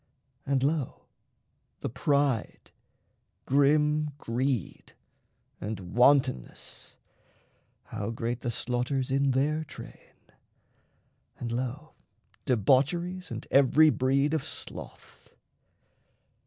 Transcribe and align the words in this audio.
And 0.47 0.63
lo, 0.63 1.03
the 1.81 1.89
pride, 1.91 2.71
grim 3.45 4.09
greed, 4.17 4.93
and 5.59 5.93
wantonness 5.95 6.95
How 7.83 8.09
great 8.09 8.39
the 8.39 8.49
slaughters 8.49 9.11
in 9.11 9.29
their 9.29 9.63
train! 9.63 10.15
and 11.37 11.51
lo, 11.51 11.93
Debaucheries 12.45 13.29
and 13.29 13.45
every 13.51 13.91
breed 13.91 14.33
of 14.33 14.43
sloth! 14.43 15.29